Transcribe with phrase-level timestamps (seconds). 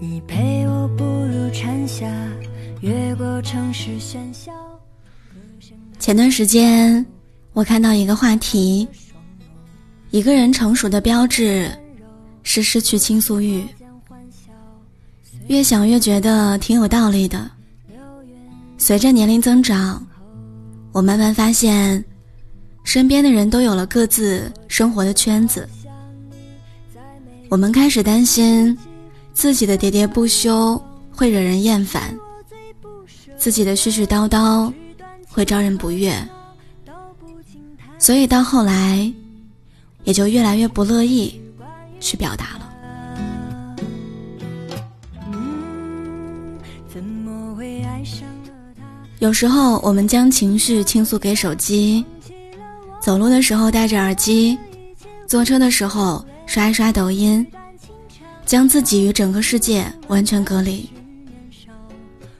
[0.00, 2.06] 你陪我步入蝉夏，
[2.80, 4.52] 越过城市喧嚣。
[5.98, 7.04] 前段时间，
[7.52, 8.86] 我看到一个话题：
[10.10, 11.70] 一个人成熟的标志
[12.42, 13.64] 是失去倾诉欲。
[15.48, 17.50] 越想越觉得挺有道理的。
[18.78, 20.04] 随着年龄增长，
[20.90, 22.04] 我慢慢发现，
[22.82, 25.68] 身边的人都有了各自生活的圈子。
[27.48, 28.76] 我们开始担心。
[29.34, 32.16] 自己的喋喋不休会惹人厌烦，
[33.36, 34.72] 自己的絮絮叨叨
[35.28, 36.14] 会招人不悦，
[37.98, 39.12] 所以到后来，
[40.04, 41.40] 也就越来越不乐意
[41.98, 42.68] 去表达了。
[49.18, 52.04] 有时候，我们将情绪倾诉给手机，
[53.00, 54.58] 走路的时候戴着耳机，
[55.26, 57.46] 坐车的时候刷一刷抖音。
[58.44, 60.88] 将自己与整个世界完全隔离，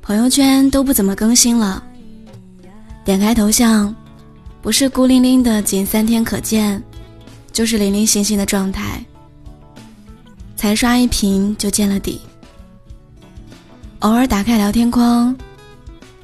[0.00, 1.82] 朋友圈都不怎么更新了。
[3.04, 3.94] 点开头像，
[4.62, 6.82] 不是孤零零的仅三天可见，
[7.52, 9.04] 就是零零星星的状态。
[10.56, 12.20] 才刷一屏就见了底。
[14.00, 15.36] 偶尔打开聊天框，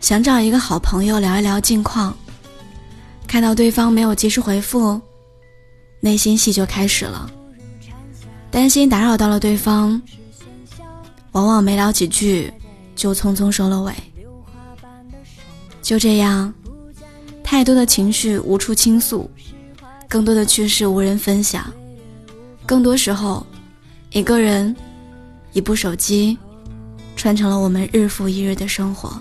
[0.00, 2.17] 想找一个好朋友聊一聊近况，
[3.28, 5.00] 看到对方没有及时回复，
[6.00, 7.30] 内心戏就开始了。
[8.55, 10.00] 担心打扰到了对方，
[11.33, 12.52] 往往没聊几句，
[12.94, 13.92] 就匆匆收了尾。
[15.83, 16.55] 就这样，
[17.42, 19.28] 太多的情绪无处倾诉，
[20.08, 21.64] 更多的趣事无人分享，
[22.64, 23.44] 更多时候，
[24.12, 24.74] 一个人，
[25.52, 26.39] 一部手机，
[27.17, 29.20] 串成了我们日复一日的生活。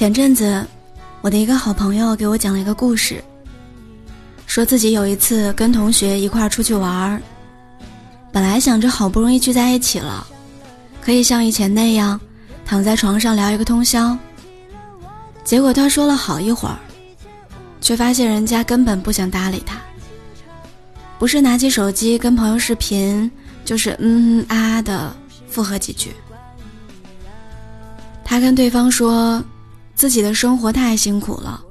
[0.00, 0.66] 前阵子，
[1.20, 3.22] 我的一个好朋友给我讲了一个故事，
[4.46, 7.22] 说自己有一次跟同学一块儿出去玩儿，
[8.32, 10.26] 本来想着好不容易聚在一起了，
[11.02, 12.18] 可以像以前那样
[12.64, 14.16] 躺在床上聊一个通宵。
[15.44, 16.78] 结果他说了好一会儿，
[17.82, 19.76] 却发现人家根本不想搭理他，
[21.18, 23.30] 不是拿起手机跟朋友视频，
[23.66, 25.14] 就是嗯嗯啊啊的
[25.46, 26.10] 附和几句。
[28.24, 29.44] 他跟对方说。
[30.00, 31.62] 自己的生活太辛苦了，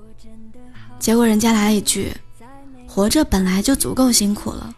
[0.99, 2.13] 结果人家来了一句
[2.85, 4.71] ：“活着本来就足够辛苦了。”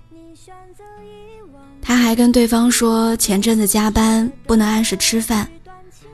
[1.83, 5.45] 他还跟对方说前阵子加班不能按时吃饭，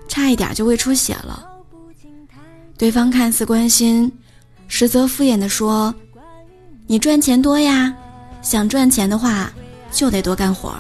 [0.07, 1.47] 差一点就胃出血了。
[2.75, 4.11] 对方看似关心，
[4.67, 5.93] 实则敷衍的说
[6.89, 7.95] ：“你赚钱多呀，
[8.41, 9.53] 想赚钱的话
[9.91, 10.75] 就得多干活。”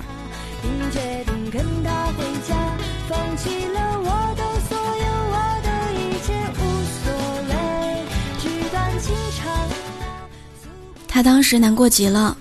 [11.17, 12.37] 他当时难过极了，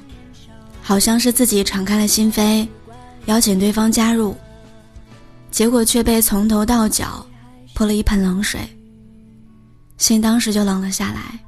[0.82, 2.68] 好像是自己敞开了心扉，
[3.24, 4.36] 邀请对方加入，
[5.50, 7.26] 结果却被从头到脚
[7.72, 8.60] 泼了一盆冷水，
[9.96, 11.40] 心当时就冷了下来。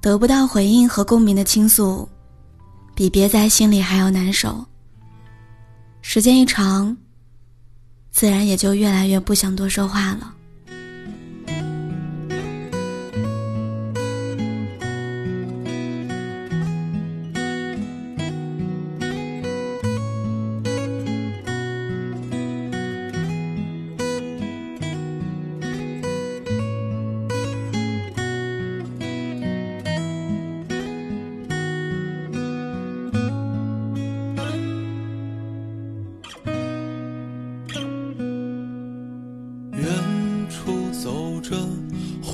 [0.00, 2.08] 得不到回应和共鸣的倾诉，
[2.92, 4.66] 比憋在心里还要难受。
[6.02, 6.96] 时间一长，
[8.10, 10.34] 自然也就越来越不想多说话了。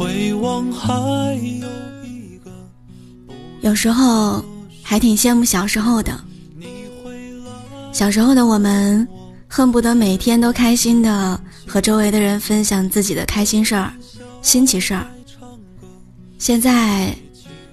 [0.04, 1.40] 回望还
[3.62, 4.44] 有时候
[4.82, 6.22] 还挺羡慕小时候的。
[7.90, 9.08] 小时候的我们，
[9.48, 13.90] 恨不得每天都开心的和周围的人分享自己的开心事儿、
[14.42, 15.06] 新奇事儿。
[16.38, 17.16] 现在，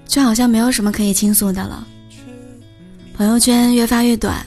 [0.08, 1.86] 却好像没有什么可以倾诉的了。
[3.14, 4.46] 朋友圈越发越短，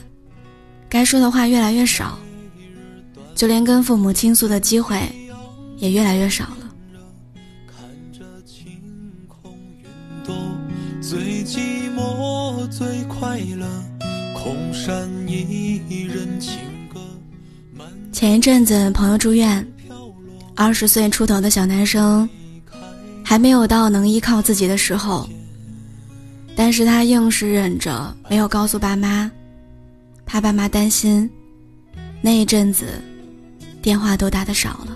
[0.89, 2.17] 该说的话越来越少，
[3.35, 4.99] 就连跟父母倾诉的机会，
[5.77, 6.64] 也越来越少了。
[8.17, 8.81] 着晴
[9.27, 10.33] 空云朵
[11.01, 13.67] 最寂寞，最快乐，
[14.33, 16.53] 空山一人情
[16.87, 17.01] 歌。
[18.13, 19.67] 前一阵子，朋友住院，
[20.55, 22.29] 二十岁出头的小男生，
[23.21, 25.27] 还没有到能依靠自己的时候，
[26.55, 29.29] 但是他硬是忍着没有告诉爸妈，
[30.25, 31.29] 怕爸妈担心。
[32.21, 32.85] 那一阵子，
[33.81, 34.95] 电话都打的少了。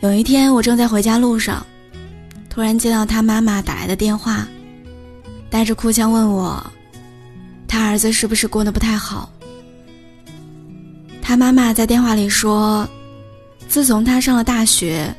[0.00, 1.66] 有一天，我正在回家路上，
[2.48, 4.46] 突然接到他妈妈打来的电话，
[5.50, 6.64] 带着哭腔问我，
[7.66, 9.28] 他儿子是不是过得不太好。
[11.20, 12.88] 他妈妈在电话里说，
[13.68, 15.12] 自从他上了大学，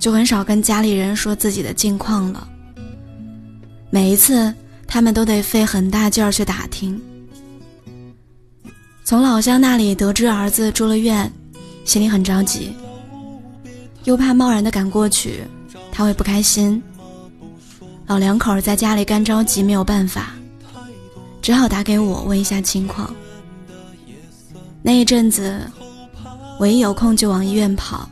[0.00, 2.48] 就很少跟家里人说自己的近况了。
[3.88, 4.52] 每一次，
[4.86, 7.00] 他们都得费很大劲儿去打听。
[9.04, 11.32] 从老乡那里得知儿子住了院，
[11.84, 12.72] 心里很着急，
[14.08, 15.44] 又怕贸然的赶过去，
[15.92, 16.82] 他会不开心。
[18.06, 20.30] 老两口在家里干着急，没有办法，
[21.42, 23.14] 只好打给我问一下情况。
[24.80, 25.60] 那一阵子，
[26.58, 28.08] 我一有空就往医院跑，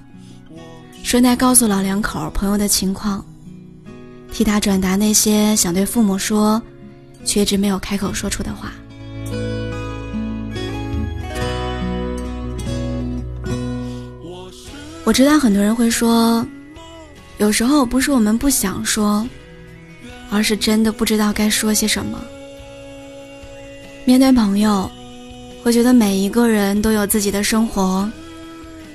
[1.02, 3.24] 顺带告诉老两口朋友的情况，
[4.30, 6.60] 替他转达那些想对父母说，
[7.24, 8.70] 却一直没有开口说出的话。
[15.06, 16.44] 我知道很多人会说，
[17.38, 19.24] 有时候不是我们不想说，
[20.32, 22.20] 而是真的不知道该说些什么。
[24.04, 24.90] 面对朋友，
[25.62, 28.10] 会觉得每一个人都有自己的生活，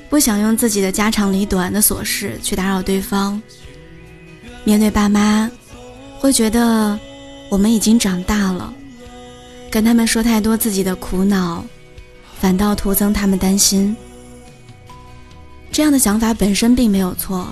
[0.09, 3.41] 不想用自己的家长里短的琐事去打扰对方。
[4.65, 5.49] 面对爸妈，
[6.19, 6.99] 会觉得
[7.49, 8.73] 我们已经长大了，
[9.71, 11.63] 跟他们说太多自己的苦恼，
[12.37, 13.95] 反倒徒增他们担心。
[15.71, 17.47] 这样的想法本身并没有错，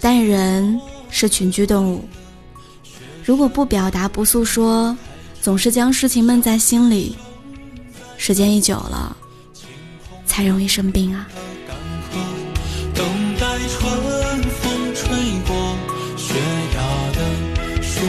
[0.00, 0.80] 但人
[1.10, 2.08] 是群居动物，
[3.24, 4.96] 如果不表达、不诉说，
[5.40, 7.16] 总是将事情闷在心里，
[8.16, 9.16] 时间一久了，
[10.24, 11.28] 才容易生病啊。
[13.68, 13.90] 春
[14.60, 15.08] 风吹
[15.46, 15.76] 过，
[16.16, 16.34] 雪
[16.74, 16.78] 压
[17.12, 17.18] 的
[17.82, 18.00] 树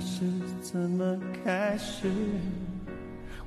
[0.00, 0.22] 是
[0.62, 2.10] 怎么开始？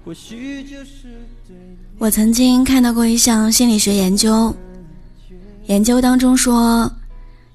[0.04, 1.04] 或许就是
[1.48, 1.56] 对
[2.00, 4.56] 我曾经看到过一项心理学研究，
[5.68, 6.92] 研究当中说，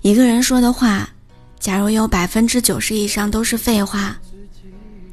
[0.02, 1.08] 一个人说的话，
[1.58, 4.16] 假如有百分之九十以上都是废话，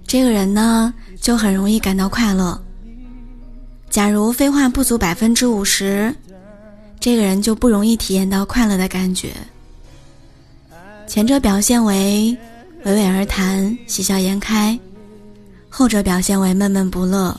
[0.06, 2.56] 这个人呢就很容易感到快乐；
[3.90, 6.14] 假如废话不足百分之五十，
[7.00, 9.32] 这个人就不容易体验到快乐的感觉。
[11.08, 12.38] 前者表现为
[12.86, 14.78] 娓娓而谈、喜笑颜开，
[15.70, 17.36] 后者表现为闷闷不乐、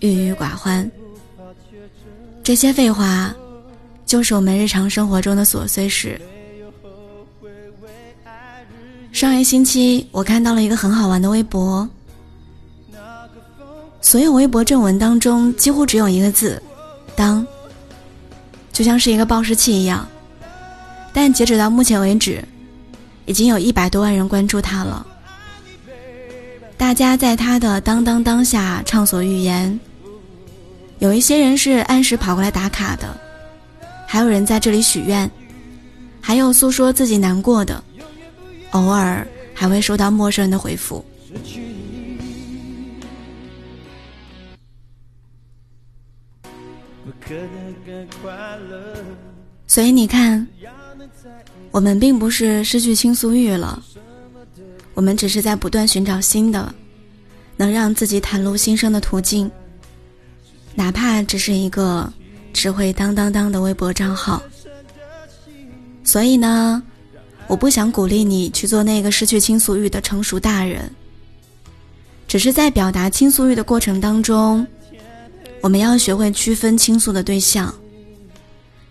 [0.00, 0.90] 郁郁寡欢。
[2.42, 3.34] 这些废话，
[4.04, 6.20] 就是我们日常生活中的琐碎事。
[9.10, 11.88] 上一星期，我看到了一个很好玩的微博，
[14.02, 16.62] 所有微博正文当中几乎只有一个字
[17.16, 17.46] “当”，
[18.70, 20.06] 就像是一个报时器一样。
[21.12, 22.44] 但截止到目前为止，
[23.26, 25.06] 已经有一百多万人关注他了。
[26.76, 29.78] 大家在他的“当当当”下畅所欲言。
[30.98, 33.16] 有一些人是按时跑过来打卡的，
[34.06, 35.30] 还有人在这里许愿，
[36.20, 37.82] 还有诉说自己难过的，
[38.70, 41.04] 偶尔还会收到陌生人的回复。
[49.66, 50.46] 所以你看，
[51.70, 53.82] 我们并不是失去倾诉欲了，
[54.94, 56.72] 我们只是在不断寻找新的，
[57.56, 59.50] 能让自己袒露心声的途径。
[60.74, 62.12] 哪怕只是一个
[62.52, 64.42] 只会当当当的微博账号，
[66.02, 66.82] 所以呢，
[67.46, 70.90] 我不想鼓励你去做那个失去倾诉欲的成熟大人。
[72.26, 74.66] 只是在表达倾诉欲的过程当中，
[75.60, 77.72] 我们要学会区分倾诉的对象，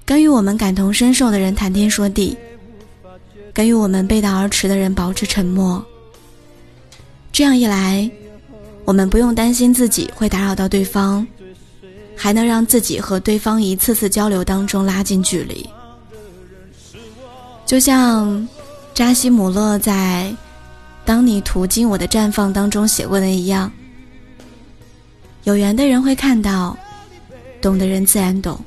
[0.05, 2.37] 跟与我们感同身受的人谈天说地，
[3.53, 5.83] 跟与我们背道而驰的人保持沉默。
[7.31, 8.09] 这样一来，
[8.85, 11.25] 我们不用担心自己会打扰到对方。
[12.15, 15.67] 还能让自己和对方一次次交流当中拉近距离，
[17.65, 18.47] 就像
[18.93, 20.31] 扎西姆勒在
[21.03, 23.69] 《当你途经我的绽放》当中写过的一样，
[25.43, 26.77] 有缘的人会看到，
[27.59, 28.63] 懂的人自然懂。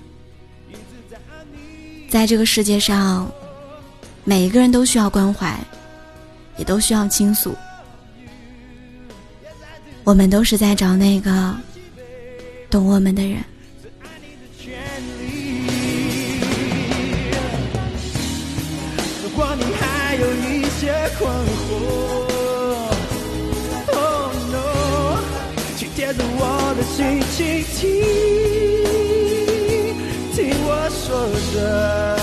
[2.16, 3.30] 在这个世界上，
[4.24, 5.54] 每一个人都需要关怀，
[6.56, 7.54] 也都需要倾诉。
[10.02, 11.54] 我们都是在找那个
[12.70, 13.44] 懂我们的人。
[19.22, 21.30] 如果你还有一些困
[21.68, 21.68] 惑
[23.92, 25.18] ，Oh no，
[25.76, 28.55] 请贴着我的心倾听，
[31.06, 31.14] 说
[31.54, 32.15] 着。